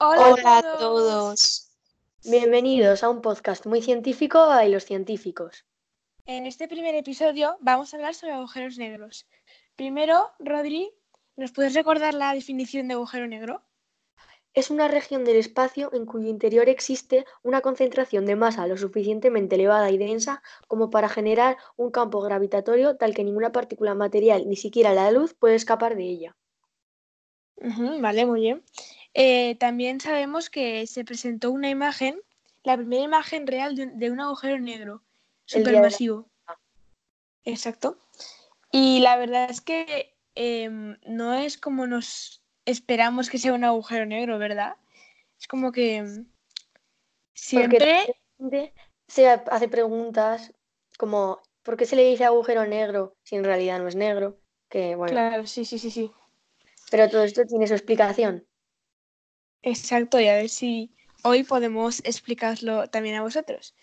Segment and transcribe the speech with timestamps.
[0.00, 1.72] Hola, a todos.
[2.22, 5.64] Bienvenidos a un podcast muy científico de los científicos.
[6.24, 9.26] En este primer episodio vamos a hablar sobre agujeros negros.
[9.74, 10.92] Primero, Rodri,
[11.34, 13.64] ¿nos puedes recordar la definición de agujero negro?
[14.54, 19.56] Es una región del espacio en cuyo interior existe una concentración de masa lo suficientemente
[19.56, 24.54] elevada y densa como para generar un campo gravitatorio tal que ninguna partícula material, ni
[24.54, 26.36] siquiera la luz, puede escapar de ella.
[28.00, 28.62] vale, muy bien.
[29.20, 32.22] Eh, también sabemos que se presentó una imagen,
[32.62, 35.02] la primera imagen real de un, agujero negro,
[35.44, 36.28] supermasivo.
[37.44, 37.98] Exacto.
[38.70, 44.06] Y la verdad es que em, no es como nos esperamos que sea un agujero
[44.06, 44.76] negro, ¿verdad?
[45.40, 46.26] Es como que em,
[47.34, 48.14] siempre...
[49.08, 50.52] se hace preguntas
[50.96, 54.38] como, ¿por qué se le dice agujero negro si en realidad no es negro?
[54.68, 55.10] Que, bueno.
[55.10, 56.12] Claro, sí, sí, sí, sí.
[56.88, 58.46] Pero todo esto tiene su explicación.
[59.62, 60.90] Exacto, y a ver si
[61.22, 63.74] hoy podemos explicarlo también a vosotros.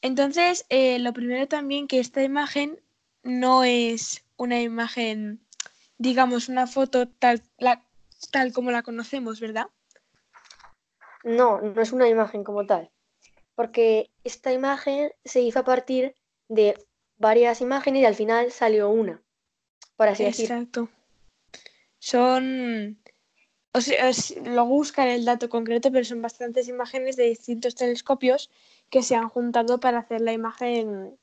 [0.00, 2.80] Entonces, eh, lo primero también que esta imagen
[3.22, 5.40] no es una imagen,
[5.98, 7.42] digamos, una foto tal,
[8.30, 9.66] tal como la conocemos, ¿verdad?
[11.24, 12.90] No, no es una imagen como tal,
[13.54, 16.14] porque esta imagen se hizo a partir
[16.48, 16.74] de
[17.16, 19.20] varias imágenes y al final salió una,
[19.96, 20.54] por así decirlo.
[20.54, 20.88] Exacto.
[21.98, 22.98] Son
[23.78, 24.10] o sea,
[24.44, 28.50] lo buscan el dato concreto, pero son bastantes imágenes de distintos telescopios
[28.90, 31.16] que se han juntado para hacer la imagen,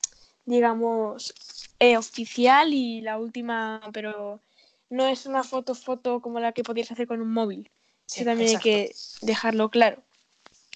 [0.46, 1.34] digamos,
[1.80, 4.42] eh, oficial y la última, pero
[4.90, 7.70] no es una foto foto como la que podías hacer con un móvil.
[8.08, 10.04] Eso también hay que dejarlo claro.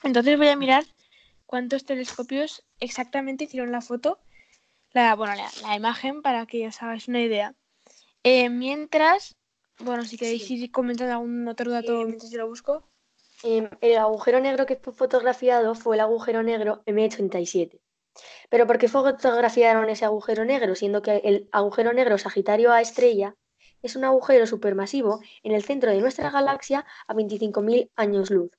[0.04, 0.86] Entonces voy a mirar
[1.46, 4.20] cuántos telescopios exactamente hicieron la foto,
[4.92, 7.54] la, bueno, la, imagen para que os hagáis una idea.
[8.24, 9.36] Eh, mientras
[9.80, 12.84] bueno, si queréis ir comentando algún otro dato mientras yo lo busco.
[13.44, 17.80] Em, el agujero negro que fue fotografiado fue el agujero negro M87.
[18.50, 20.76] Pero ¿por qué fotografiaron ese agujero negro?
[20.76, 23.36] Siendo que el agujero negro Sagitario A estrella
[23.82, 28.52] es un agujero supermasivo en el centro de nuestra galaxia a 25.000 años luz.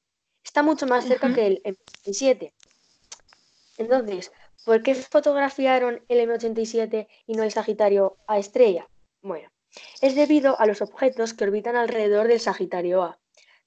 [0.43, 2.55] Está mucho más cerca que el M87.
[3.77, 4.33] Entonces,
[4.65, 8.89] ¿por qué fotografiaron el M87 y no el Sagitario A estrella?
[9.21, 9.51] Bueno,
[10.01, 13.19] es debido a los objetos que orbitan alrededor del Sagitario A.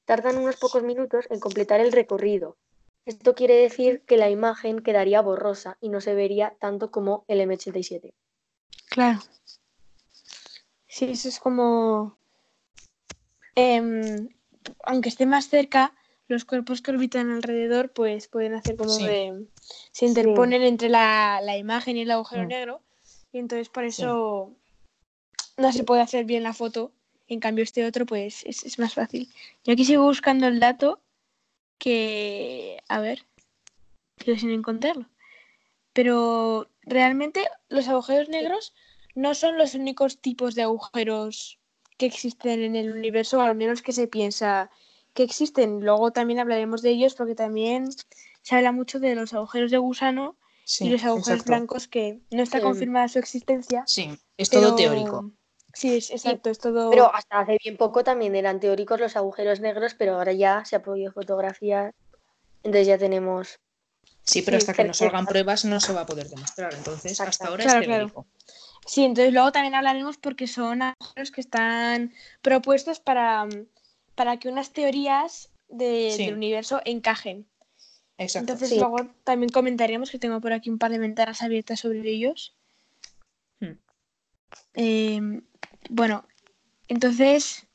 [0.05, 2.57] Tardan unos pocos minutos en completar el recorrido.
[3.05, 7.41] Esto quiere decir que la imagen quedaría borrosa y no se vería tanto como el
[7.41, 8.13] M87.
[8.89, 9.19] Claro.
[10.87, 12.17] Sí, eso es como...
[13.55, 14.29] Em,
[14.83, 15.93] aunque esté más cerca,
[16.27, 19.45] los cuerpos que orbitan alrededor pues pueden hacer como de...
[19.91, 22.47] se interponen entre la, imagen y el agujero mm.
[22.47, 22.81] negro
[23.31, 24.55] y entonces por eso
[25.57, 26.91] no se puede hacer bien la foto.
[27.27, 29.29] En cambio, este otro, pues es, más fácil.
[29.63, 30.99] Yo aquí sigo buscando el dato
[31.77, 32.81] que.
[32.87, 33.25] A ver.
[34.17, 35.07] Quiero sin encontrarlo.
[35.93, 38.73] Pero realmente los agujeros negros
[39.15, 41.59] no son los únicos tipos de agujeros
[41.97, 44.71] que existen en el universo, al menos que se piensa
[45.13, 45.81] que existen.
[45.81, 47.89] Luego también hablaremos de ellos porque también
[48.41, 50.35] se habla mucho de los agujeros de gusano
[50.79, 53.83] y los agujeros blancos que no está confirmada su existencia.
[53.85, 55.31] Sí, es todo teórico.
[55.73, 56.91] Sí, es, exacto, es todo.
[56.91, 60.75] Pero hasta hace bien poco también eran teóricos los agujeros negros, pero ahora ya se
[60.75, 61.95] ha podido fotografiar.
[62.61, 63.59] Entonces ya tenemos.
[64.21, 66.73] Sí, pero hasta que nos salgan pruebas no se va a poder demostrar.
[66.73, 68.27] Entonces, hasta ahora es teórico.
[68.85, 73.47] Sí, entonces luego también hablaremos porque son agujeros que están propuestos para,
[74.15, 77.47] para que unas teorías del universo encajen.
[78.17, 78.53] Exacto.
[78.53, 82.55] Entonces luego también comentaríamos que tengo por aquí un par de ventanas abiertas sobre ellos.
[83.59, 83.73] Hmm.
[84.75, 85.41] Eh,
[85.89, 86.25] bueno,
[86.87, 87.67] entonces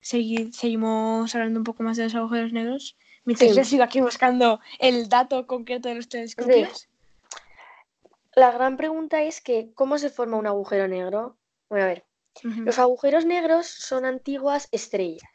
[0.00, 2.96] seguimos hablando un poco más de los agujeros negros.
[3.24, 6.88] Mientras yo sigo aquí buscando el dato concreto de los telescopios.
[8.34, 11.36] La gran pregunta es que, ¿cómo se forma un agujero negro?
[11.68, 12.04] Bueno, a ver,
[12.42, 15.28] los agujeros negros son antiguas estrellas.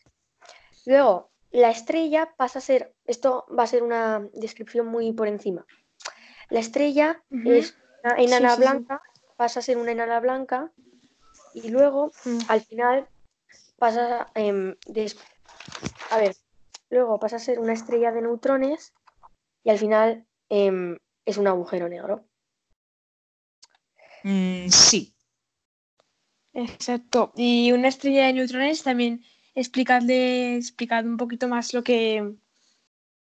[0.85, 5.65] Luego, la estrella pasa a ser, esto va a ser una descripción muy por encima.
[6.49, 9.01] La estrella es una enana blanca,
[9.35, 10.71] pasa a ser una enana blanca
[11.53, 12.39] y luego mm.
[12.47, 13.07] al final
[13.77, 14.75] pasa em,
[16.09, 16.35] a ver
[16.89, 18.93] luego pasa a ser una estrella de neutrones
[19.63, 22.25] y al final em, es un agujero negro.
[24.23, 25.15] Mm, sí.
[26.53, 27.31] Exacto.
[27.35, 29.23] Y una estrella de neutrones también
[29.55, 32.35] explicarle explicar un poquito más lo que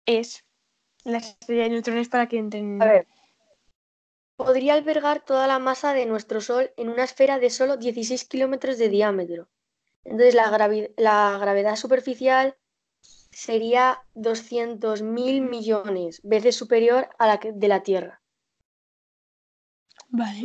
[0.05, 0.45] es
[1.05, 3.07] la estrella de neutrones para que entiendan a ver
[4.37, 8.79] podría albergar toda la masa de nuestro Sol en una esfera de solo 16 kilómetros
[8.79, 9.49] de diámetro.
[10.05, 12.57] Entonces la, gravedad superficial
[13.01, 18.23] sería 200 mil millones veces superior a la de la Tierra.
[20.09, 20.43] Vale.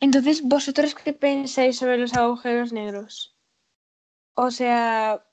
[0.00, 3.36] Entonces, ¿vosotros qué pensáis sobre los agujeros negros?
[4.34, 5.24] O sea,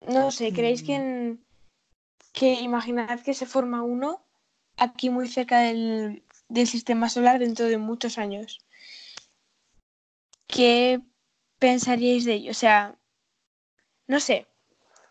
[0.00, 1.38] no sé, ¿creéis que, mm.
[2.32, 4.25] que imaginad que se forma uno
[4.76, 8.60] aquí muy cerca del, del sistema solar dentro de muchos años?
[10.46, 11.00] ¿Qué
[11.58, 12.50] pensaríais de ello?
[12.50, 12.96] O sea,
[14.06, 14.46] no sé.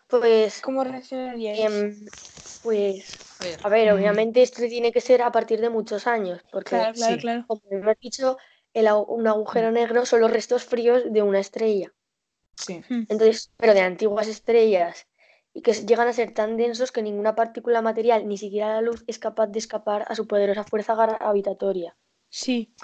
[0.08, 0.60] Pues.
[0.60, 1.60] ¿Cómo reaccionaríais?
[1.60, 2.06] Em,
[2.62, 3.16] pues.
[3.62, 3.96] A ver, mm.
[3.96, 6.40] obviamente esto tiene que ser a partir de muchos años.
[6.50, 7.44] Porque, claro, claro, claro.
[7.46, 8.38] como hemos dicho,
[8.74, 11.92] un agujero negro son los restos fríos de una estrella.
[12.56, 12.82] Sí.
[12.88, 13.04] Hmm.
[13.08, 15.06] Entonces, pero de antiguas estrellas
[15.56, 19.04] y que llegan a ser tan densos que ninguna partícula material, ni siquiera la luz,
[19.06, 21.96] es capaz de escapar a su poderosa fuerza gravitatoria.
[22.28, 22.74] Sí.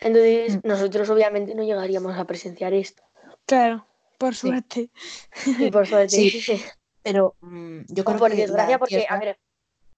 [0.00, 0.60] Entonces, mm.
[0.64, 3.04] nosotros obviamente no llegaríamos a presenciar esto.
[3.46, 3.86] Claro,
[4.18, 4.90] por suerte.
[5.46, 6.16] Y por suerte.
[6.40, 6.60] Sí.
[7.04, 9.38] Pero mm, yo creo por que desgracia, porque, a ver,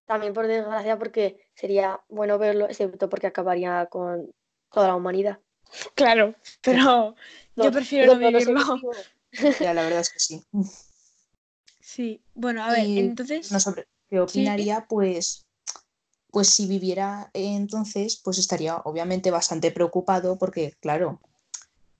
[0.04, 4.30] también por desgracia, porque sería bueno verlo, excepto porque acabaría con
[4.70, 5.38] toda la humanidad.
[5.94, 7.14] Claro, pero
[7.56, 8.60] yo prefiero no vivirlo.
[9.60, 10.44] ya, la verdad es que sí.
[11.94, 13.52] Sí, bueno, a ver, entonces.
[13.52, 15.46] No sobre qué opinaría, pues,
[16.32, 21.20] pues si viviera entonces, pues estaría obviamente bastante preocupado porque, claro,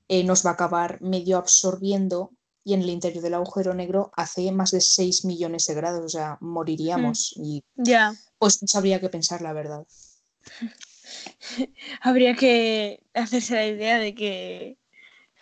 [0.08, 2.32] eh, nos va a acabar medio absorbiendo
[2.64, 6.08] y en el interior del agujero negro hace más de 6 millones de grados, o
[6.08, 7.34] sea, moriríamos.
[7.36, 7.44] Hmm.
[7.44, 8.14] Y ya.
[8.38, 9.86] Pues no sabría qué pensar, la verdad.
[12.00, 14.76] Habría que hacerse la idea de que,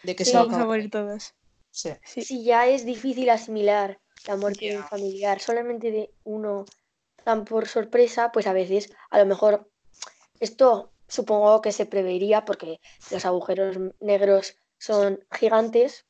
[0.02, 1.32] de que se vamos a morir todos.
[1.70, 1.88] Sí.
[2.04, 6.64] Si ya es difícil asimilar la muerte de un familiar solamente de uno
[7.24, 9.70] tan por sorpresa, pues a veces a lo mejor
[10.40, 12.80] esto supongo que se prevería porque
[13.10, 16.06] los agujeros negros son gigantes.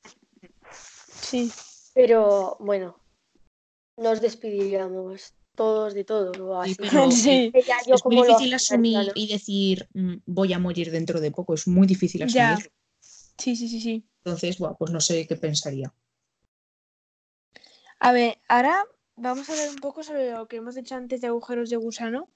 [1.20, 1.50] Sí.
[1.94, 2.97] Pero bueno,
[3.97, 6.32] nos despediríamos todos de todo.
[6.65, 11.55] es muy difícil asumir y decir mm, voy a morir dentro de poco.
[11.55, 12.70] Es muy difícil asumir.
[13.38, 14.06] Sí, sí, sí, sí.
[14.25, 15.93] Entonces, bueno, pues no sé qué pensaría.
[18.05, 18.85] A ver, ahora
[19.15, 22.29] vamos a ver un poco sobre lo que hemos dicho antes de agujeros de gusano,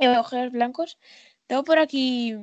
[0.00, 0.98] y agujeros blancos.
[1.46, 2.34] Tengo por aquí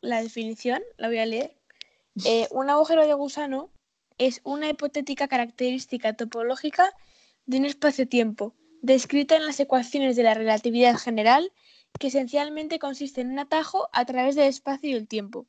[0.00, 1.54] la definición, la voy a leer.
[2.24, 3.68] Eh, un agujero de gusano
[4.16, 6.94] es una hipotética característica topológica
[7.44, 11.52] de un espacio-tiempo, descrita en las ecuaciones de la relatividad general,
[12.00, 15.44] que esencialmente consiste en un atajo a través del espacio y el tiempo.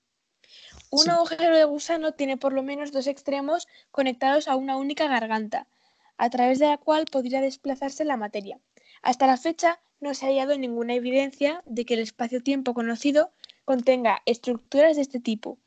[0.89, 5.67] Un agujero de gusano tiene por lo menos dos extremos conectados a una única garganta,
[6.17, 8.59] a través de la cual podría desplazarse la materia.
[9.01, 13.31] Hasta la fecha no se ha hallado ninguna evidencia de que el espacio-tiempo conocido
[13.65, 15.57] contenga estructuras de este tipo,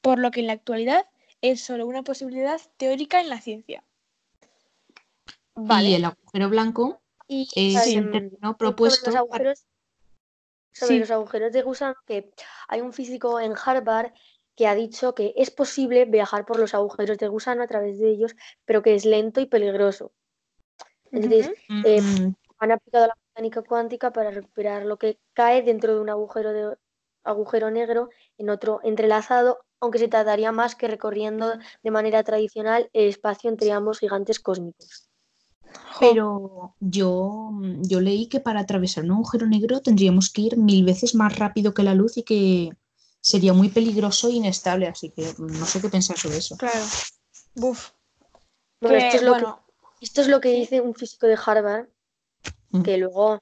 [0.00, 1.06] por lo que en la actualidad
[1.40, 3.84] es solo una posibilidad teórica en la ciencia.
[5.56, 9.10] Y el agujero blanco y, es el término propuesto.
[10.72, 12.30] Sobre los agujeros de gusano, que
[12.68, 14.12] hay un físico en Harvard
[14.56, 18.10] que ha dicho que es posible viajar por los agujeros de gusano a través de
[18.10, 20.12] ellos, pero que es lento y peligroso.
[21.12, 21.50] Entonces,
[21.84, 22.34] eh, mm.
[22.58, 26.76] han aplicado la mecánica cuántica para recuperar lo que cae dentro de un agujero, de,
[27.22, 28.08] agujero negro
[28.38, 33.72] en otro entrelazado, aunque se tardaría más que recorriendo de manera tradicional el espacio entre
[33.72, 35.08] ambos gigantes cósmicos.
[36.00, 37.50] Pero yo,
[37.82, 41.74] yo leí que para atravesar un agujero negro tendríamos que ir mil veces más rápido
[41.74, 42.70] que la luz y que
[43.26, 46.56] sería muy peligroso e inestable, así que no sé qué pensar sobre eso.
[46.56, 46.78] Claro.
[47.56, 47.90] Buf.
[48.80, 49.46] esto, es lo que,
[50.00, 51.88] esto es lo que dice un físico de Harvard,
[52.70, 52.82] mm.
[52.82, 53.40] que luego,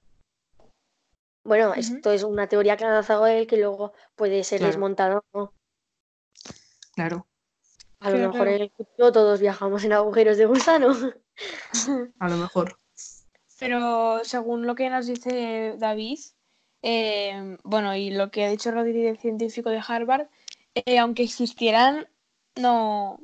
[1.45, 5.23] bueno, esto es una teoría que ha lanzado él que luego puede ser desmontado.
[6.95, 7.27] Claro.
[8.01, 10.97] A lo mejor en el futuro todos viajamos en agujeros de gusano.
[12.19, 12.79] A lo mejor.
[13.59, 16.21] Pero según lo que nos dice David,
[16.87, 20.27] eh, bueno, y lo que ha dicho Rodríguez, científico de Harvard,
[20.75, 22.07] eh, aunque existieran,
[22.57, 23.21] no,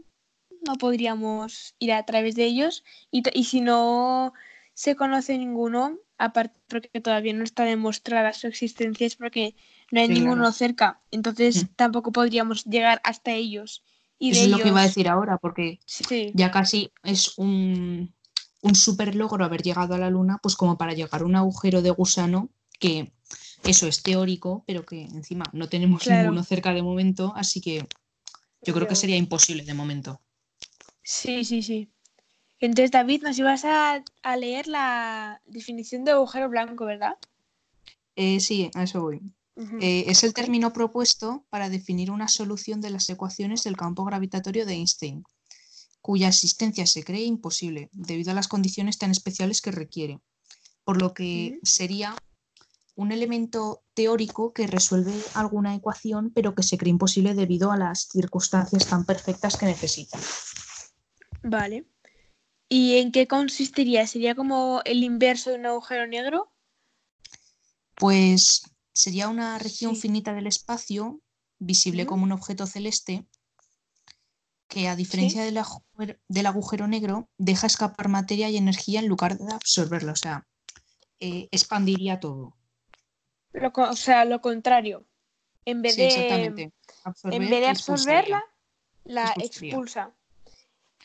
[0.67, 2.85] no podríamos ir a través de ellos.
[3.11, 4.33] Y, si no
[4.73, 9.55] se conoce ninguno, aparte porque todavía no está demostrada su existencia, es porque
[9.91, 11.03] no hay ninguno cerca.
[11.11, 11.67] Entonces mm.
[11.77, 13.85] tampoco podríamos llegar hasta ellos.
[14.19, 15.81] Y Eso es lo que iba a decir ahora, porque
[16.33, 18.15] ya casi es un,
[18.63, 21.83] un super logro haber llegado a la Luna, pues como para llegar a un agujero
[21.83, 22.49] de gusano
[22.79, 23.13] que
[23.65, 27.87] eso es teórico, pero que encima no tenemos ninguno cerca de momento, así que
[28.63, 30.21] yo creo que sería imposible de momento.
[31.03, 31.91] Sí, sí, sí.
[32.59, 34.03] Entonces, David, nos ibas a,
[34.37, 37.17] leer la definición de agujero blanco, ¿verdad?
[38.17, 39.21] Eh, sí, a eso voy.
[39.81, 44.65] Eh, es el término propuesto para definir una solución de las ecuaciones del campo gravitatorio
[44.65, 45.23] de Einstein,
[46.01, 50.19] cuya existencia se cree imposible debido a las condiciones tan especiales que requiere,
[50.83, 52.17] por lo que sería
[53.01, 58.09] un elemento teórico que resuelve alguna ecuación pero que se cree imposible debido a las
[58.09, 60.19] circunstancias tan perfectas que necesita.
[61.43, 61.87] Vale.
[62.69, 64.07] ¿Y en qué consistiría?
[64.07, 66.53] ¿Sería como el inverso de un agujero negro?
[67.95, 71.23] Pues sería una región finita del espacio,
[71.59, 73.27] visible como un objeto celeste,
[74.69, 75.57] que a diferencia del,
[76.47, 80.47] agujero, negro, deja escapar materia y energía en lugar de absorberla, o sea,
[81.19, 82.60] eh, expandiría todo.
[83.53, 85.07] O sea, lo contrario.
[85.65, 86.55] En vez, de, en
[87.51, 88.43] vez de absorberla,
[89.05, 90.15] la expulsa.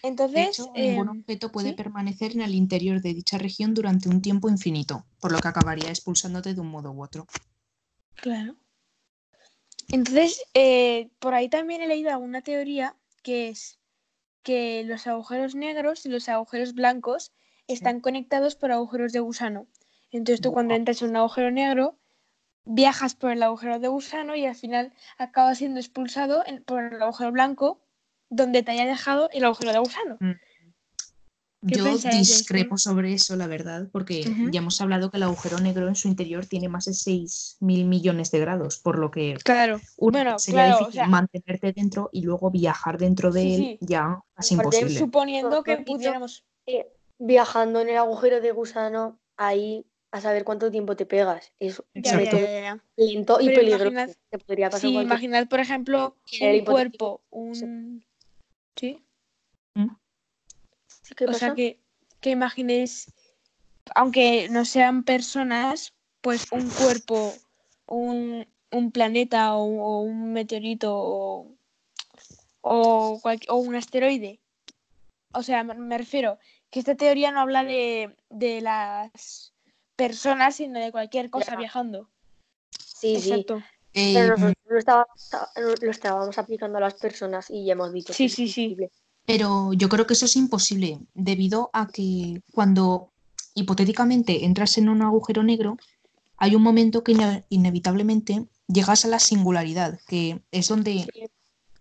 [0.02, 4.50] Entonces, ningún em, objeto puede permanecer en el interior de dicha región durante un tiempo
[4.50, 7.25] infinito, por lo que acabaría expulsándote de un modo u otro.
[8.16, 8.56] Claro.
[9.90, 13.80] Entonces, eh, por ahí también he leído alguna teoría que es
[14.44, 17.34] que los agujeros negros y los agujeros blancos
[17.68, 19.68] están conectados por agujeros de gusano.
[20.12, 21.98] Entonces tú cuando entras en un agujero negro,
[22.65, 27.31] viajas por el agujero de gusano y al final acabas siendo expulsado por el agujero
[27.31, 27.81] blanco
[28.29, 30.17] donde te haya dejado el agujero de gusano.
[30.19, 30.31] Mm.
[31.62, 35.95] Yo discrepo sobre eso, la verdad, porque ya hemos hablado que el agujero negro en
[35.95, 39.81] su interior tiene más de 6 mil millones de grados, por lo que claro.
[39.98, 45.00] bueno, sería difícil mantenerte dentro y luego viajar dentro de él ya es imposible.
[45.00, 46.45] Suponiendo que pudiéramos...
[46.67, 51.52] Eh, viajando en el agujero de gusano, ahí a saber cuánto tiempo te pegas.
[51.60, 54.14] Es lento y peligroso.
[54.78, 58.06] sí, imaginad, por ejemplo, un cuerpo, un...
[58.76, 59.04] ¿Sí?
[59.74, 59.90] ¿Mm?
[61.28, 61.80] o sea, que,
[62.20, 63.14] que imaginéis,
[63.94, 67.34] aunque no sean personas, pues un cuerpo,
[67.86, 68.48] un,
[68.92, 71.48] planeta o, un meteorito o,
[72.62, 74.40] o, un asteroide.
[75.34, 76.40] O sea, me refiero
[76.72, 78.16] que esta teoría no habla de,
[78.62, 79.54] las
[79.96, 82.10] personas, sino de cualquier cosa viajando.
[82.78, 83.60] Sí, Exacto.
[83.94, 84.12] sí.
[84.14, 85.06] Pero nosotros
[85.82, 88.75] lo estábamos, aplicando a las personas y ya hemos dicho sí, sí, sí.
[89.25, 93.12] Pero yo creo que eso es imposible, debido a que cuando
[93.54, 95.78] hipotéticamente entras en un agujero negro,
[96.38, 101.08] hay un momento que inevitablemente llegas a la singularidad, que es donde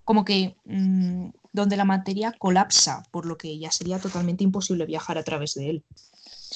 [0.05, 5.19] como que mm, donde la materia colapsa, por lo que ya sería totalmente imposible viajar
[5.19, 5.85] a través de él.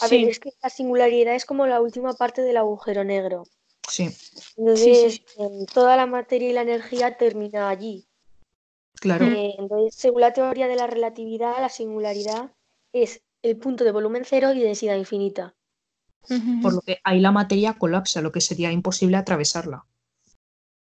[0.01, 3.45] A ver, es que la singularidad es como la última parte del agujero negro.
[3.89, 4.11] Sí.
[4.57, 5.23] Entonces,
[5.73, 8.07] toda la materia y la energía termina allí.
[9.01, 9.27] Claro.
[9.27, 12.53] Eh, entonces, según la teoría de la relatividad, la singularidad
[12.93, 15.55] es el punto de volumen cero y densidad infinita.
[16.63, 19.87] Por lo que ahí la materia colapsa, lo que sería imposible atravesarla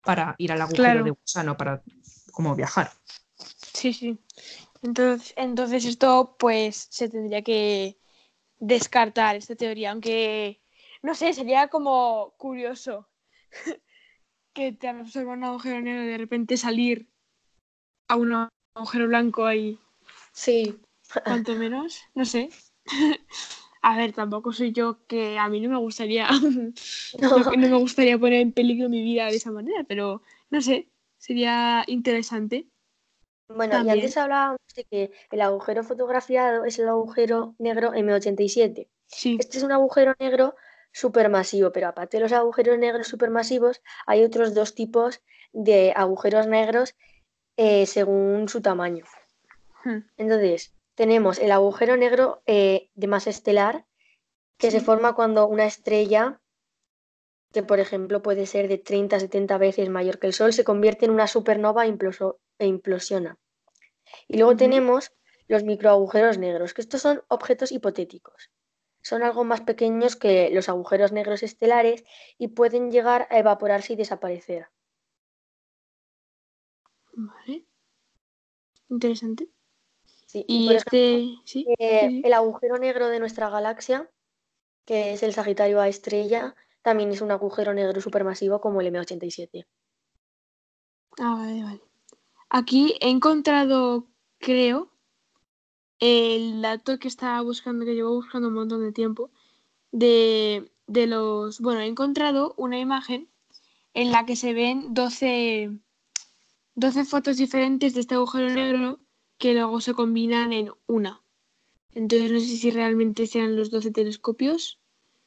[0.02, 1.82] para ir al agujero de gusano, para
[2.32, 2.90] como viajar.
[3.72, 4.18] Sí, sí.
[4.82, 7.97] Entonces, entonces esto pues se tendría que
[8.58, 10.60] descartar esta teoría, aunque
[11.02, 13.08] no sé, sería como curioso
[14.52, 17.08] que te absorba un agujero negro y de repente salir
[18.08, 19.78] a un agujero blanco ahí.
[20.32, 20.80] Sí.
[21.24, 22.50] Cuanto menos, no sé.
[23.80, 26.28] A ver, tampoco soy yo que a mí no me gustaría
[27.20, 27.38] no.
[27.38, 27.50] no.
[27.56, 32.66] me gustaría poner en peligro mi vida de esa manera, pero no sé, sería interesante.
[33.48, 38.88] Bueno, y antes hablábamos de que el agujero fotografiado es el agujero negro M87.
[39.06, 39.36] Sí.
[39.40, 40.54] Este es un agujero negro
[40.92, 46.94] supermasivo, pero aparte de los agujeros negros supermasivos, hay otros dos tipos de agujeros negros
[47.56, 49.04] eh, según su tamaño.
[49.84, 50.00] Hmm.
[50.16, 53.86] Entonces, tenemos el agujero negro eh, de masa estelar,
[54.58, 56.40] que se forma cuando una estrella,
[57.52, 60.64] que por ejemplo puede ser de 30 a 70 veces mayor que el Sol, se
[60.64, 61.86] convierte en una supernova
[62.58, 63.38] e, implosiona.
[64.26, 65.12] Y luego tenemos
[65.48, 68.50] los microagujeros negros, que estos son objetos hipotéticos.
[69.02, 72.04] Son algo más pequeños que los agujeros negros estelares
[72.36, 74.68] y pueden llegar a evaporarse y desaparecer.
[77.12, 77.64] Vale.
[78.90, 79.48] Interesante.
[80.32, 81.20] y, este,
[81.78, 84.10] eh, el agujero negro de nuestra galaxia,
[84.84, 89.66] que es el Sagitario A estrella, también es un agujero negro supermasivo como el M87.
[91.18, 91.87] Ah, vale, vale.
[92.50, 94.06] Aquí he encontrado,
[94.38, 94.90] creo,
[96.00, 99.30] el dato que estaba buscando, que llevo buscando un montón de tiempo,
[99.92, 101.60] de, de los...
[101.60, 103.28] Bueno, he encontrado una imagen
[103.94, 105.78] en la que se ven 12
[106.78, 109.00] 12 fotos diferentes de este agujero negro
[109.36, 111.20] que luego se combinan en una.
[111.92, 114.78] Entonces no sé si realmente sean los 12 telescopios,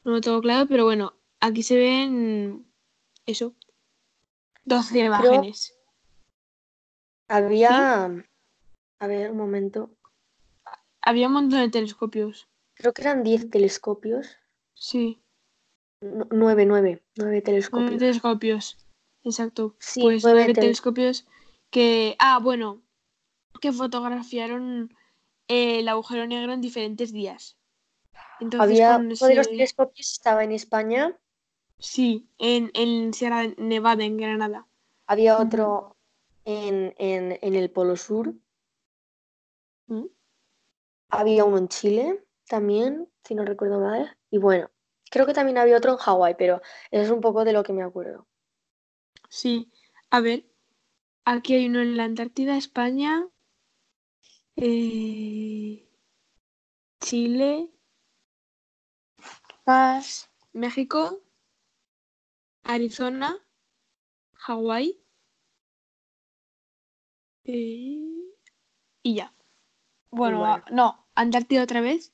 [0.06, 2.66] no lo tengo claro, pero bueno, aquí se ven
[3.26, 3.54] eso,
[4.64, 5.76] 12 imágenes.
[7.32, 8.06] Había,
[9.00, 9.90] a ver, un momento.
[11.02, 12.48] Había un montón de telescopios.
[12.76, 14.38] Creo que eran 10 telescopios.
[14.76, 15.22] Sí.
[16.02, 17.90] N- Nueve, nueve, nueve telescopios.
[17.90, 18.78] Nueve telescopios.
[19.24, 19.76] Exacto.
[19.80, 21.26] Sí, pues nueve nueve tel- telescopios
[21.70, 22.16] que.
[22.20, 22.82] Ah, bueno.
[23.62, 24.96] Que fotografiaron
[25.48, 27.58] el agujero negro en diferentes días.
[28.40, 31.18] Entonces, Había uno de los telescopios estaba en España,
[31.78, 34.68] Sí, en, en Sierra Nevada, en Granada.
[35.08, 35.96] había otro
[36.46, 38.36] en, en- en el Polo Sur,
[39.88, 40.08] ¿Mm?
[41.12, 44.18] había uno en Chile también, si no recuerdo mal.
[44.32, 44.72] Y bueno,
[45.12, 46.56] creo que también había otro en Hawái, pero
[46.90, 48.28] eso es un poco de lo que me acuerdo.
[49.30, 49.72] Sí.
[50.12, 50.46] A ver.
[51.26, 53.28] Aquí hay uno en la Antártida, España.
[54.56, 55.84] eh,
[57.02, 57.52] Chile.
[59.66, 60.30] Más.
[60.54, 61.20] México.
[62.64, 63.38] Arizona.
[64.46, 65.01] Hawái.
[67.44, 68.24] Y
[69.04, 69.34] ya.
[70.12, 70.54] Bueno, bueno.
[70.54, 72.14] a- no, Antártida otra vez.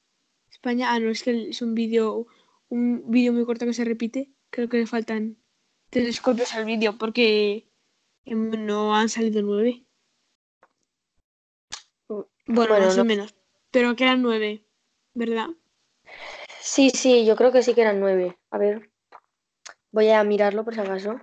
[0.52, 2.28] España, ah, no, es que es un vídeo,
[2.70, 4.32] un vídeo muy corto que se repite.
[4.50, 5.38] Creo que le faltan
[5.90, 7.70] telescopios al vídeo porque
[8.26, 9.86] em, no han salido nueve.
[12.08, 13.36] Bueno, Bueno, más no- o menos.
[13.72, 14.66] Pero que eran nueve,
[15.14, 15.48] ¿verdad?
[16.62, 18.38] Sí, sí, yo creo que sí que eran nueve.
[18.50, 18.90] A ver,
[19.92, 21.20] voy a mirarlo por si acaso.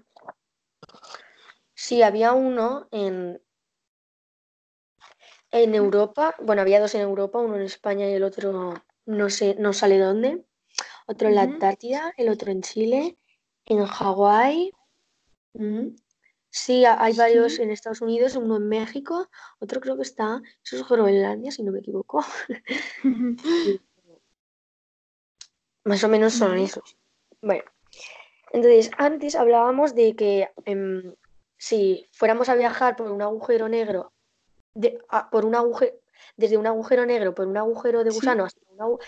[1.75, 3.41] Sí, había uno en,
[5.63, 6.35] en Europa.
[6.41, 8.75] Bueno, había dos en Europa, uno en España y el otro
[9.07, 10.45] no sé, no sale dónde.
[11.07, 11.43] Otro en la.
[11.43, 13.17] Antártida, el otro en Chile,
[13.67, 14.73] en Hawái.
[16.51, 20.77] Sí, ha- hay varios en Estados Unidos, uno en México, otro creo que está, eso
[20.77, 22.25] es Groenlandia, si no me equivoco.
[25.85, 26.97] Más o menos son esos.
[27.43, 27.65] Bueno,
[28.53, 31.15] entonces antes hablábamos de que em,
[31.59, 34.14] si fuéramos a viajar por un agujero negro,
[34.75, 35.93] de- a- por un agujero,
[36.37, 38.17] desde un agujero negro por un agujero de Sí.
[38.17, 38.99] gusano hasta un, agu-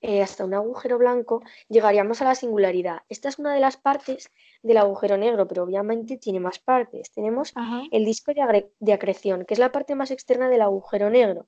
[0.00, 2.98] eh, hasta un agujero blanco, llegaríamos a la singularidad.
[3.08, 4.30] Esta es una de las partes
[4.62, 7.10] del agujero negro, pero obviamente tiene más partes.
[7.12, 7.82] Tenemos Ajá.
[7.90, 11.46] el disco de, acreción, que es la parte más externa del agujero negro.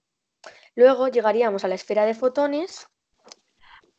[0.75, 2.89] Luego llegaríamos a la esfera de fotones,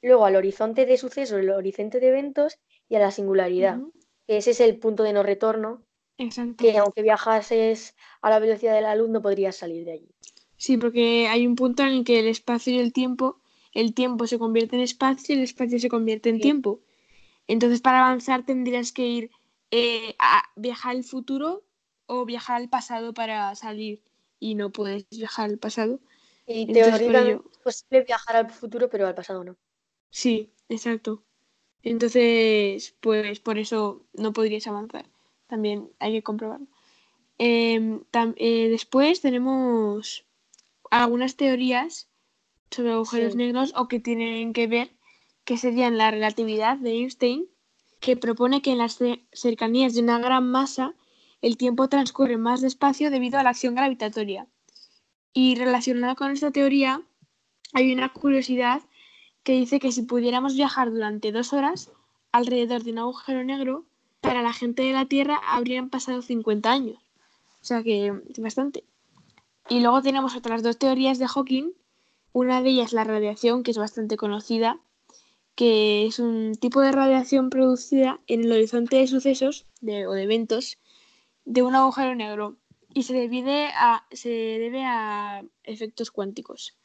[0.01, 3.77] luego al horizonte de sucesos, el horizonte de eventos y a la singularidad,
[4.25, 5.83] que ese es el punto de no retorno,
[6.19, 6.63] Exacto.
[6.63, 10.09] que aunque viajases a la velocidad de la luz no podrías salir de allí.
[10.57, 13.39] Sí, porque hay un punto en el que el espacio y el tiempo,
[13.73, 16.41] el tiempo se convierte en espacio y el espacio se convierte en Sí.
[16.41, 16.81] tiempo.
[17.47, 19.31] Entonces, para avanzar tendrías que ir
[19.71, 21.63] eh, a viajar al futuro
[22.07, 24.03] o viajar al pasado para salir
[24.39, 25.99] y no puedes viajar al pasado.
[26.47, 29.55] Y teóricamente ello- es posible viajar al futuro, pero al pasado no.
[30.09, 31.23] Sí, exacto.
[31.83, 35.05] Entonces, pues por eso no podrías avanzar.
[35.49, 36.67] También hay que comprobarlo.
[37.37, 40.25] Em, tam- eh, después tenemos
[40.91, 42.07] algunas teorías
[42.71, 43.37] sobre agujeros Sí.
[43.37, 44.91] negros o que tienen que ver,
[45.43, 47.47] que serían la relatividad de Einstein,
[47.99, 50.93] que propone que en las ce- cercanías de una gran masa
[51.41, 54.47] el tiempo transcurre más despacio debido a la acción gravitatoria.
[55.33, 57.01] Y relacionada con esta teoría,
[57.73, 58.81] hay una curiosidad
[59.43, 61.91] que dice que si pudiéramos viajar durante dos horas
[62.31, 63.85] alrededor de un agujero negro,
[64.21, 66.97] para la gente de la Tierra habrían pasado 50 años.
[67.61, 68.83] O sea que es bastante.
[69.69, 71.71] Y luego tenemos otras dos teorías de Hawking.
[72.31, 74.79] Una de ellas la radiación, que es bastante conocida,
[75.55, 80.23] que es un tipo de radiación producida en el horizonte de sucesos de- o de
[80.23, 80.77] eventos
[81.45, 82.57] de un agujero negro
[82.93, 86.77] y se, debide a, se debe a efectos cuánticos.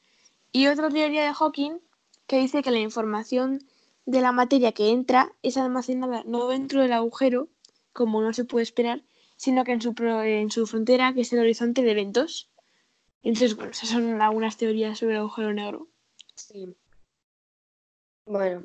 [0.52, 1.78] Y otra teoría de Hawking
[2.26, 3.60] que dice que la información
[4.06, 7.48] de la materia que entra es almacenada no dentro del agujero,
[7.92, 9.02] como no se puede esperar,
[9.36, 12.50] sino que en su, pro- en su frontera, que es el horizonte de eventos.
[13.22, 15.88] Entonces, bueno, esas son algunas teorías sobre el agujero negro.
[16.34, 16.74] Sí.
[18.26, 18.64] Bueno,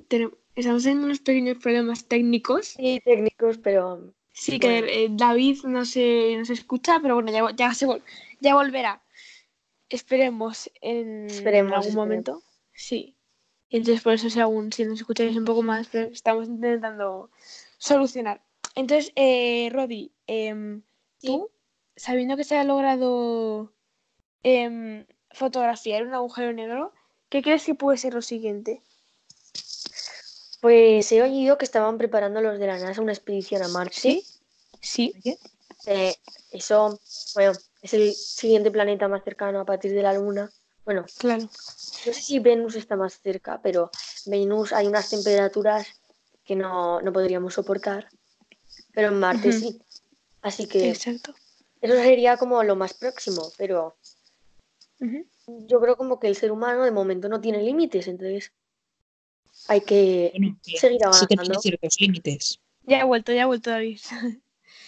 [0.56, 2.68] estamos teniendo unos pequeños problemas técnicos.
[2.70, 7.52] sí, técnicos, pero Sí, que eh, David no se, no se escucha, pero bueno, ya,
[7.56, 8.02] ya, se vol-
[8.40, 9.02] ya volverá.
[9.90, 11.96] Esperemos en Esperemos, algún esperemos.
[11.96, 12.44] momento.
[12.74, 13.16] Sí.
[13.70, 17.30] Entonces, por eso, si, aún, si nos escucháis un poco más, pero estamos intentando
[17.78, 18.42] solucionar.
[18.76, 20.82] Entonces, eh, Rodi, em,
[21.22, 21.50] tú,
[21.96, 23.72] sabiendo que se ha logrado
[24.44, 26.94] em, fotografiar un agujero negro,
[27.30, 28.82] ¿qué crees que puede ser lo siguiente?
[30.62, 34.24] pues he oído que estaban preparando los de la NASA una expedición a Marte.
[34.82, 35.14] Sí.
[35.86, 36.16] Eh,
[36.52, 37.00] eso,
[37.36, 40.52] bueno, es el siguiente planeta más cercano a partir de la Luna.
[40.90, 41.44] Bueno, Claro.
[41.44, 43.92] no sé si Venus está más cerca, pero
[44.26, 45.86] Venus hay unas temperaturas
[46.44, 48.10] que no, no podríamos soportar.
[48.92, 49.80] Pero en Marte sí.
[50.42, 51.36] Así que Exacto.
[51.80, 53.98] eso sería como lo más próximo, pero
[55.46, 58.52] yo creo como que el ser humano de momento no tiene límites, entonces
[59.68, 60.34] hay que
[60.76, 61.54] seguir avanzando.
[61.54, 62.60] Sí ciertos límites.
[62.82, 64.00] Ya he vuelto, ya he vuelto, David.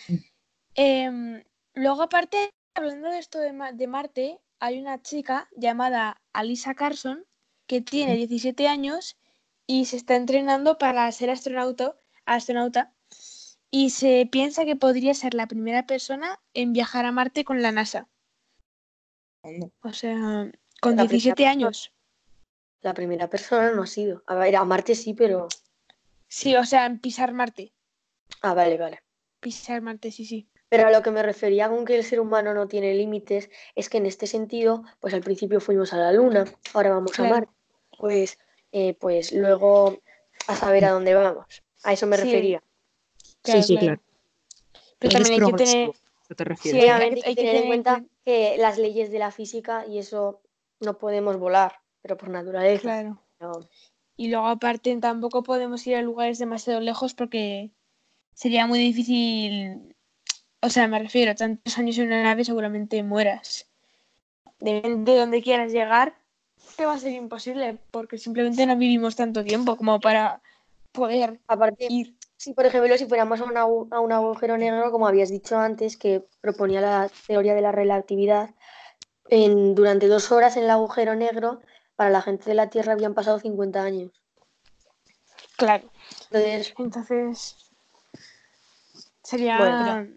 [0.07, 0.15] Mm.
[0.73, 1.43] Em,
[1.75, 7.25] luego, aparte, hablando de esto de, de, Marte, hay una chica llamada Alisa Carson
[7.65, 9.17] que tiene 17 años
[9.65, 12.93] y se está entrenando para ser astronauta, astronauta
[13.71, 17.71] y se piensa que podría ser la primera persona en viajar a Marte con la
[17.71, 18.07] NASA.
[19.81, 21.91] O sea, con 17 años.
[22.81, 24.23] La primera persona no ha sido.
[24.27, 25.47] A ver, a Marte sí, pero.
[26.27, 27.73] Sí, o sea, en pisar Marte.
[28.41, 29.01] Ah, vale, vale.
[29.39, 30.50] Pisar Marte, sí, sí.
[30.71, 33.89] Pero a lo que me refería con que el ser humano no tiene límites es
[33.89, 37.51] que en este sentido, pues al principio fuimos a la Luna, ahora vamos a Marte.
[37.99, 38.39] Pues,
[38.71, 39.99] eh, pues luego
[40.47, 41.45] a saber a dónde vamos.
[41.83, 42.63] A eso me refería.
[43.43, 44.01] sí, sí, claro.
[44.97, 45.91] Pero también hay que tener.
[46.61, 50.41] Sí, hay, que tener en cuenta que las leyes de la física y eso
[50.79, 52.81] no podemos volar, pero por naturaleza.
[52.81, 53.69] Claro.
[54.15, 57.71] Y luego aparte tampoco podemos ir a lugares demasiado lejos porque
[58.33, 59.90] sería muy difícil,
[60.61, 63.67] o sea, me refiero, tantos años en una nave seguramente mueras.
[64.59, 66.15] De, donde quieras llegar,
[66.75, 70.41] te va a ser imposible porque simplemente no vivimos tanto tiempo como para
[70.91, 72.15] poder Aparte, ir.
[72.37, 73.65] Si, por ejemplo, si fuéramos a, a
[73.99, 78.51] un agujero negro, como habías dicho antes, que proponía la teoría de la relatividad,
[79.29, 81.61] en, durante dos horas en el agujero negro,
[81.95, 84.11] para la gente de la Tierra habían pasado 50 años.
[85.55, 85.91] Claro.
[86.31, 87.71] Entonces, Entonces
[89.23, 90.07] sería...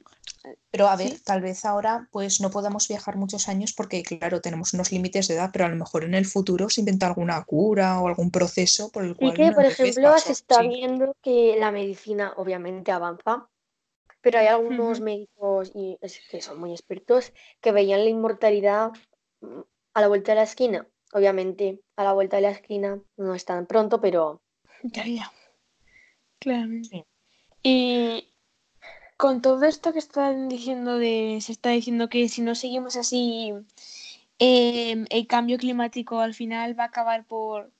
[0.70, 4.74] pero, a ver, tal vez ahora pues no podamos viajar muchos años porque, claro, tenemos
[4.74, 8.00] unos límites de edad, pero a lo mejor en el futuro se inventa alguna cura
[8.00, 9.32] o algún proceso por el cual...
[9.32, 13.48] Y que, por ejemplo, se está viendo que la medicina obviamente avanza,
[14.20, 15.98] pero hay algunos médicos y
[16.30, 18.92] que son muy expertos que veían la inmortalidad
[19.40, 19.60] mm,
[19.94, 20.86] a la vuelta de la esquina.
[21.12, 24.42] Obviamente, a la vuelta de la esquina no es tan pronto, pero...
[24.82, 25.32] Ya, ya.
[26.38, 27.06] Claramente.
[27.62, 28.33] Y
[29.24, 33.54] con todo esto que están diciendo de, se está diciendo que si no seguimos así,
[34.38, 37.72] em, el cambio climático al final va a acabar por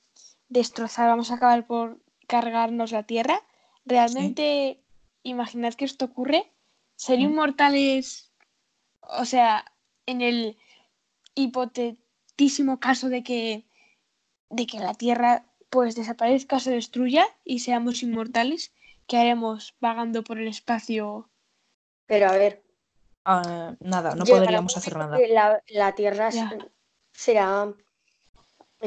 [0.49, 3.43] destrozar, vamos a acabar por cargarnos la Tierra.
[3.85, 4.79] ¿Realmente
[5.21, 6.51] imaginad que esto ocurre?
[6.95, 7.21] ¿Ser mm.
[7.21, 8.31] inmortales,
[9.01, 9.71] o sea,
[10.07, 10.57] en el
[11.35, 13.65] hipotetísimo caso de que,
[14.49, 18.73] de que la Tierra pues desaparezca, se destruya y seamos inmortales?
[19.05, 21.29] ¿Qué haremos vagando por el espacio?
[22.07, 22.63] Pero a ver.
[23.23, 25.17] Ah, nada, no podríamos hacer nada.
[25.69, 26.29] La, Tierra
[27.11, 27.73] será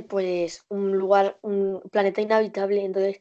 [0.08, 2.84] pues un lugar, un planeta inhabitable.
[2.84, 3.20] Entonces,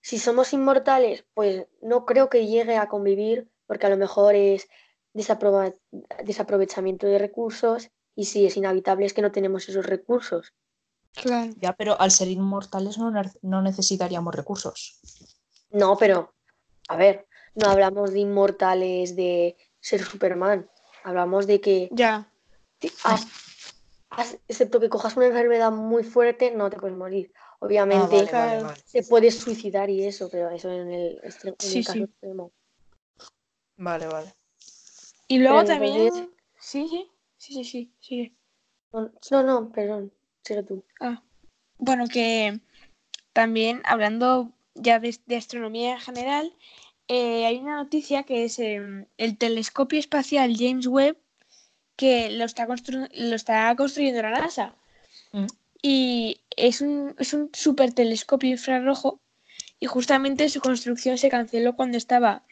[0.00, 4.68] si somos inmortales, pues no creo que llegue a convivir, porque a lo mejor es
[5.14, 10.52] desaprovechamiento de recursos, y si es inhabitable es que no tenemos esos recursos.
[11.12, 11.52] Claro.
[11.58, 15.00] Ya, pero al ser inmortales no necesitaríamos recursos.
[15.70, 16.34] No, pero
[16.88, 17.27] a ver,
[17.58, 20.68] no hablamos de inmortales de ser Superman.
[21.04, 21.88] Hablamos de que.
[21.92, 22.30] Ya.
[24.48, 27.32] excepto que cojas una enfermedad muy fuerte, no te puedes morir.
[27.60, 32.52] Obviamente, ah, te puedes suicidar y eso, pero eso en el, caso extremo.
[33.76, 34.34] Vale, vale.
[35.26, 36.30] Y luego también.
[36.58, 38.34] Sí, sí, sí, sí, sí, sigue.
[38.92, 40.84] No, no, perdón, sigue tú.
[41.00, 41.22] Ah.
[41.78, 42.60] Bueno, que
[43.32, 46.52] también hablando ya de, astronomía en general,
[47.08, 51.16] eh, hay una noticia que es em, el telescopio espacial James Webb
[51.96, 54.76] que lo está, lo está construyendo la NASA.
[55.32, 55.46] Mm.
[55.82, 59.20] Y es un, es un super telescopio infrarrojo
[59.80, 62.44] y justamente su construcción se canceló cuando estaba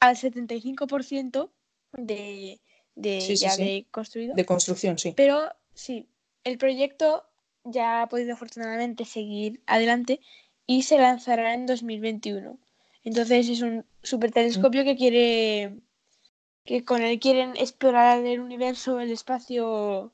[0.00, 1.50] al 75%
[1.92, 2.60] de,
[2.94, 4.34] de, ya de construido.
[4.34, 5.12] De construcción, sí.
[5.16, 6.08] Pero sí,
[6.44, 7.24] el proyecto
[7.64, 10.20] ya ha podido afortunadamente seguir adelante
[10.66, 12.58] y se lanzará en 2021.
[13.04, 15.80] Entonces es un super telescopio que quiere
[16.64, 20.12] que con él quieren explorar el universo, el espacio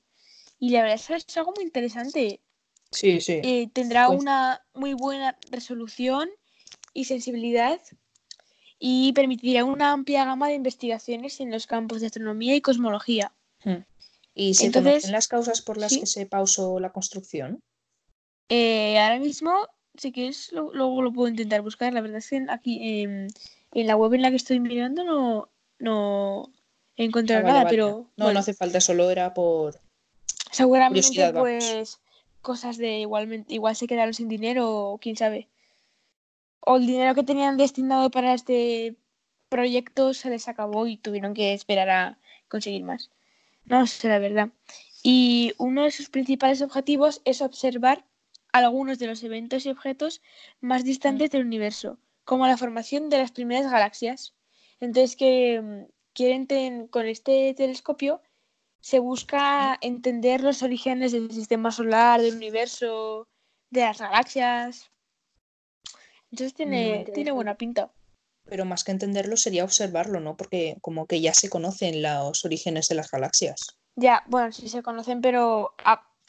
[0.59, 2.41] y la verdad es que es algo muy interesante.
[2.91, 3.41] Sí, sí.
[3.43, 6.29] Eh, tendrá pues una muy buena resolución
[6.93, 7.81] y sensibilidad
[8.79, 13.33] y permitirá una amplia gama de investigaciones en los campos de astronomía y cosmología.
[13.65, 13.83] Hmm.
[14.35, 17.63] ¿Y se Entonces, las causas por las que se pausó la construcción?
[18.49, 21.93] Eh, ahora mismo si quieres, luego lo, puedo intentar buscar.
[21.93, 23.29] La verdad es que aquí en,
[23.73, 26.51] la web en la que estoy mirando no, no
[26.97, 28.11] he encontrado ah, nada, pero.
[28.17, 29.81] No, no hace falta, solo era por.
[30.51, 32.01] Seguramente, pues,
[32.41, 35.49] cosas de igualmente, igual se quedaron sin dinero, o quién sabe.
[36.61, 38.97] O el dinero que tenían destinado para este
[39.49, 43.11] proyecto se les acabó y tuvieron que esperar a conseguir más.
[43.65, 44.51] No sé, la verdad.
[45.03, 48.05] Y uno de sus principales objetivos es observar
[48.55, 50.23] algunos de los eventos y objetos
[50.61, 54.35] más distantes del universo, como la formación de las primeras galaxias.
[54.79, 58.23] Entonces, que mm, quieren con este telescopio
[58.81, 63.27] se busca entender los orígenes del sistema solar, del universo,
[63.71, 64.91] de las galaxias.
[66.31, 67.93] Entonces tiene, tiene buena pinta.
[68.45, 70.37] Pero más que entenderlo sería observarlo, ¿no?
[70.37, 73.79] Porque como que ya se conocen los orígenes de las galaxias.
[73.97, 75.75] Ya, bueno, sí se conocen, pero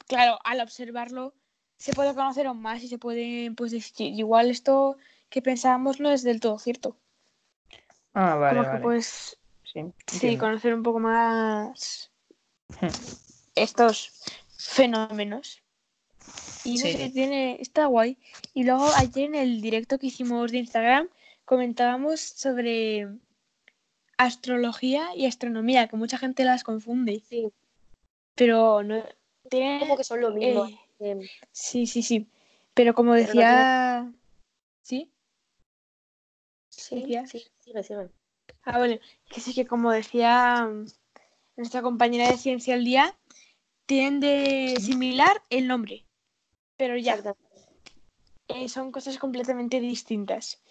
[0.06, 1.34] claro, al observarlo
[1.78, 4.96] se puede conocer aún más y se puede, pues decir, igual esto
[5.28, 6.96] que pensábamos no es del todo cierto.
[8.14, 8.60] Ah, vale.
[8.60, 9.38] Como que pues
[10.06, 12.10] sí, conocer un poco más
[12.80, 12.86] hmm.
[13.54, 14.12] estos
[14.56, 15.62] fenómenos.
[16.64, 18.18] Y no sé, tiene, está guay.
[18.54, 21.08] Y luego ayer en el directo que hicimos de Instagram
[21.44, 23.06] comentábamos sobre
[24.16, 27.22] astrología y astronomía, que mucha gente las confunde.
[27.28, 27.52] Sí.
[28.34, 29.04] Pero no
[29.48, 30.66] tiene como que son lo mismo.
[30.66, 31.20] Eh, em,
[31.52, 32.28] sí, sí, sí.
[32.74, 34.12] Pero como decía.
[34.82, 35.10] ¿Sí?
[36.68, 38.08] Sí, sí, sigue, sigue.
[38.62, 40.68] Ah, bueno, que sí que como decía
[41.56, 43.16] nuestra compañera de Ciencia al Día,
[43.86, 46.04] tienen de similar el nombre.
[46.76, 47.22] Pero ya.
[48.48, 50.62] Eh, son cosas completamente distintas.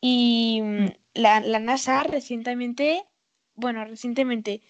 [0.00, 3.04] Y mm, la, NASA recientemente,
[3.54, 4.62] bueno, recientemente,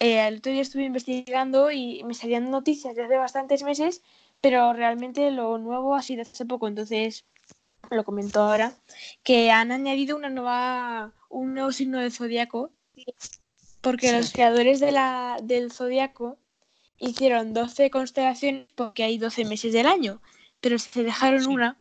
[0.00, 4.02] eh, el otro día estuve investigando y me salían noticias de hace bastantes meses,
[4.44, 7.24] pero realmente lo nuevo ha sido hace poco, entonces
[7.90, 8.74] lo comento ahora,
[9.22, 12.70] que han añadido una nueva, un nuevo signo del zodiaco,
[13.80, 16.36] porque los creadores de la, del zodiaco
[16.98, 20.20] hicieron 12 constelaciones porque hay 12 meses del año,
[20.60, 21.78] pero se dejaron una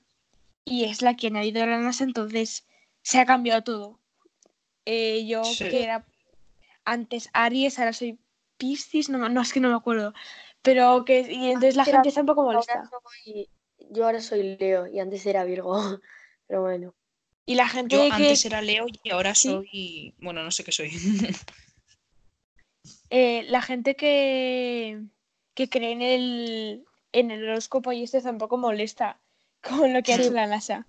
[0.64, 2.66] y es la que ha añadido la NASA, entonces
[3.02, 4.00] se ha cambiado todo.
[4.86, 6.06] Eh, yo que era
[6.86, 8.20] antes Aries, ahora soy
[8.56, 10.14] Piscis, no, no es que no me acuerdo.
[10.64, 12.90] Pero que y entonces la gente está un poco molesta.
[13.92, 15.74] yo ahora soy Leo y antes era Virgo,
[16.48, 16.96] pero bueno.
[17.46, 20.92] Y la gente yo antes era Leo y ahora soy, bueno, no sé qué soy.
[23.10, 25.00] Eh, la gente que,
[25.54, 29.20] que cree en el, en el horóscopo y esto tampoco molesta
[29.62, 30.88] con lo que ha hecho la NASA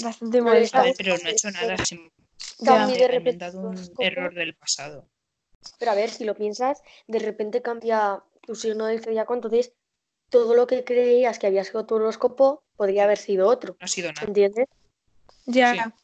[0.00, 0.84] bastante molesta.
[0.96, 5.08] pero no he hecho nada, simplemente de repente un error del pasado.
[5.78, 9.72] Pero a ver, si lo piensas, de repente cambia tu signo del zodiaco, entonces
[10.28, 13.76] todo lo que creías que había sido tu horóscopo podría haber sido otro.
[13.78, 14.26] No ha sido nada.
[14.26, 14.68] ¿Entiendes?
[15.46, 15.94] Ya.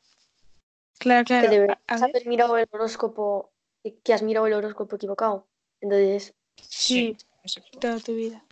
[0.99, 1.49] Claro, claro.
[1.49, 3.53] Que deberías haber mirado el horóscopo,
[4.03, 5.47] que has mirado el horóscopo equivocado.
[5.81, 6.35] Entonces.
[6.61, 7.17] Sí,
[7.81, 8.45] toda tu vida.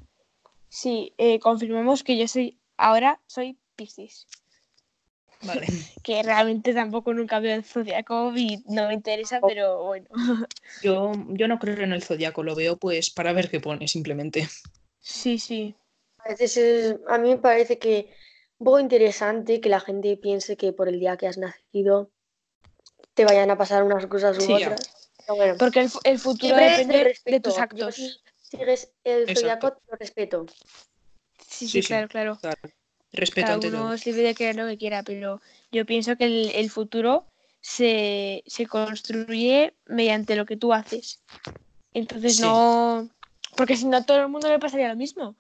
[0.68, 4.26] Sí, eh, confirmamos que yo soy, ahora soy Piscis.
[5.42, 5.66] Vale.
[6.02, 10.06] que realmente tampoco nunca veo el zodiaco y no me interesa, pero bueno.
[10.82, 14.46] Yo, yo no creo en el zodiaco, lo veo pues para ver qué pone simplemente.
[15.00, 15.74] Sí, sí.
[16.18, 18.12] A veces a mí me parece que
[18.58, 22.10] un poco interesante que la gente piense que por el día que has nacido
[23.14, 24.80] te vayan a pasar unas cosas u otras.
[25.58, 27.94] Porque el, futuro depende de, tus actos.
[27.94, 30.46] si sigues el zodiaco, te lo respeto.
[31.48, 32.38] Sí, sí, claro, claro.
[33.16, 35.40] Respeto Cada uno es libre de creer lo que quiera, pero
[35.72, 37.26] yo pienso que el, futuro
[37.60, 41.22] se, construye mediante lo que tú haces.
[41.94, 43.08] Entonces no.
[43.56, 45.34] Porque si no, a todo el mundo le pasaría lo mismo.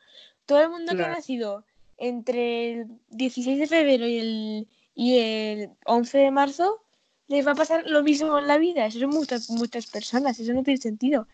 [0.46, 1.64] Todo el mundo que ha nacido
[1.98, 6.82] entre el 16 de febrero y el, y el 11 de marzo
[7.28, 8.86] les va a pasar lo mismo en la vida.
[8.86, 11.28] Eso son muchas, muchas personas, eso no tiene sentido.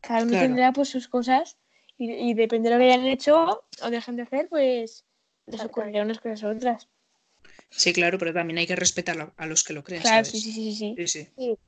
[0.00, 1.58] Cada uno tendrá pues sus cosas
[1.98, 5.04] y, y depende de lo que hayan hecho o dejen de hacer, pues
[5.52, 6.88] les unas cosas u otras.
[7.70, 10.02] Sí, claro, pero también hay que respetar a los que lo creen.
[10.02, 11.58] Claro, sí, sí, sí, sí, sí.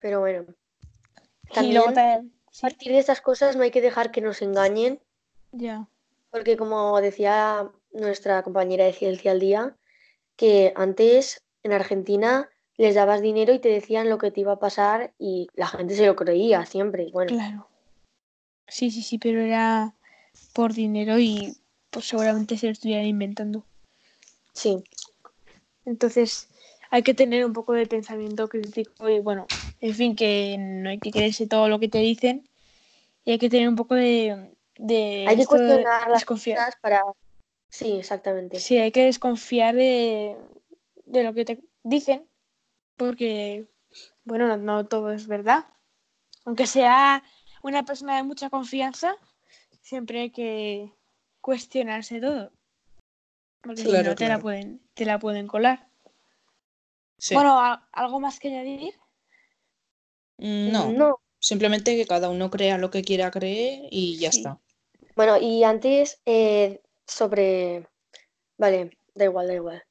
[0.00, 0.46] Pero bueno.
[1.52, 2.22] También, a
[2.60, 5.00] partir de estas cosas no hay que dejar que nos engañen.
[5.52, 5.86] Ya.
[6.30, 9.76] Porque como decía nuestra compañera de Ciencia al Día,
[10.36, 14.58] que antes en Argentina les dabas dinero y te decían lo que te iba a
[14.58, 17.10] pasar y la gente se lo creía siempre.
[17.12, 17.32] Bueno.
[17.32, 17.68] Claro.
[18.66, 19.94] Sí, sí, sí, pero era
[20.54, 21.54] por dinero y
[21.92, 23.64] pues seguramente se lo estuvieran inventando.
[24.54, 24.82] Sí.
[25.84, 26.48] Entonces
[26.90, 29.46] hay que tener un poco de pensamiento crítico y bueno,
[29.80, 32.48] en fin, que no hay que creerse todo lo que te dicen
[33.24, 34.54] y hay que tener un poco de...
[34.78, 37.02] de hay que cuestionar las cosas para...
[37.68, 38.58] Sí, exactamente.
[38.58, 40.36] Sí, hay que desconfiar de,
[41.06, 42.26] de lo que te dicen
[42.96, 43.66] porque,
[44.24, 45.66] bueno, no, no todo es verdad.
[46.44, 47.22] Aunque sea
[47.62, 49.14] una persona de mucha confianza,
[49.80, 50.92] siempre hay que
[51.42, 52.50] cuestionarse todo.
[53.60, 55.88] Porque si no te la pueden, te la pueden colar.
[57.32, 57.60] Bueno,
[57.92, 58.94] ¿algo más que añadir?
[60.38, 60.92] Mm, no.
[60.92, 64.60] No, Simplemente que cada uno crea lo que quiera creer y ya está.
[65.16, 67.88] Bueno, y antes eh, sobre...
[68.56, 69.82] Vale, da igual, da igual.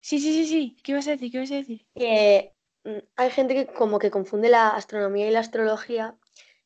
[0.00, 0.76] Sí, sí, sí, sí.
[0.82, 1.30] ¿Qué vas a decir?
[1.30, 1.84] ¿Qué vas a decir?
[2.84, 6.16] Mm, hay gente que como que confunde la astronomía y la astrología,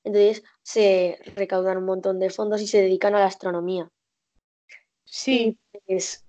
[0.04, 3.90] entonces se recaudan un montón de fondos y se dedican a la astronomía.
[5.10, 5.58] Sí.
[5.88, 6.24] es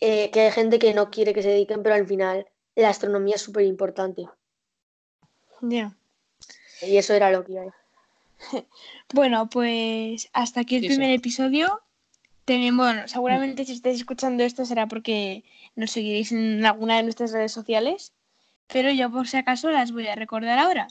[0.00, 3.36] eh, que hay gente que no quiere que se dediquen, pero al final la astronomía
[3.36, 4.26] es súper importante.
[5.60, 5.94] Ya.
[6.80, 7.68] Y eso era lo que hay.
[9.14, 11.82] Bueno, pues hasta aquí el primer episodio.
[12.46, 15.44] Tenemos, bueno, seguramente si estáis escuchando esto será porque
[15.76, 18.14] nos seguiréis en alguna de nuestras redes sociales,
[18.66, 20.88] pero yo por si acaso las voy a recordar ahora.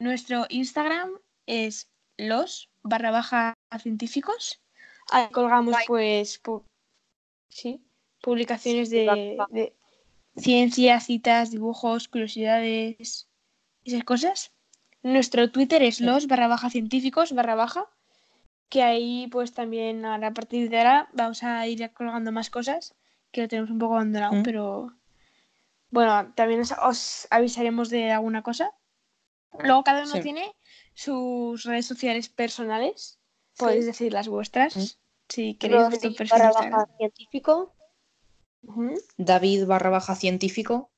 [0.00, 1.10] Nuestro Instagram
[1.46, 4.60] es los barra baja científicos.
[5.10, 6.40] Ahí colgamos pues
[7.48, 7.82] sí,
[8.22, 9.74] publicaciones de, de
[10.36, 13.28] ciencia, citas, dibujos, curiosidades,
[13.84, 14.52] esas cosas.
[15.02, 17.86] Nuestro Twitter es los barra baja científicos barra baja,
[18.68, 22.94] que ahí pues también a partir de ahora vamos a ir colgando más cosas,
[23.30, 24.42] que lo tenemos un poco abandonado, mm.
[24.42, 24.92] pero
[25.90, 28.72] bueno, también os, avisaremos de alguna cosa.
[29.60, 30.54] Luego cada uno tiene
[30.94, 33.17] sus redes sociales personales,
[33.58, 34.84] podéis decir las vuestras, mm.
[35.28, 37.74] si queréis barra baja científico.
[39.16, 40.90] David barra baja científico.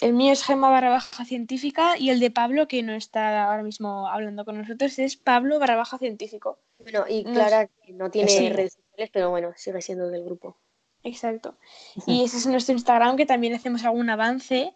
[0.00, 3.62] El mío es Gema barra baja científica y el de Pablo, que no está ahora
[3.62, 6.58] mismo hablando con nosotros, es Pablo barra baja científico.
[6.78, 10.56] Bueno, y Clara, que no tiene redes sociales, pero bueno, sigue siendo del grupo.
[11.02, 11.56] Exacto.
[12.06, 14.74] Y ese es nuestro Instagram, que también hacemos algún avance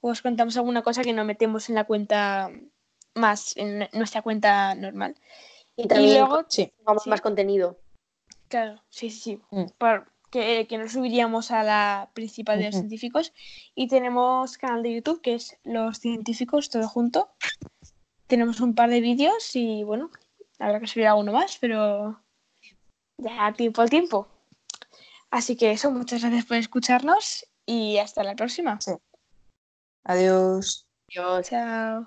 [0.00, 2.50] o os contamos alguna cosa que no metemos en la cuenta
[3.14, 5.16] más, en nuestra cuenta normal.
[5.78, 6.70] Y también luego sí.
[7.06, 7.78] más contenido.
[8.48, 9.42] Claro, sí, sí, sí.
[9.50, 9.66] Mm
[10.30, 13.32] que, que no subiríamos a la principal de los científicos.
[13.74, 17.30] Y tenemos canal de YouTube que es Los Científicos, todo junto.
[18.26, 20.10] Tenemos un par de vídeos y bueno,
[20.58, 22.20] habrá que subir alguno más, pero
[23.16, 24.28] ya tiempo al tiempo.
[25.30, 28.78] Así que eso, muchas gracias por escucharnos y hasta la próxima.
[30.04, 30.86] Adiós.
[31.08, 31.48] Adiós.
[31.48, 32.06] Chao.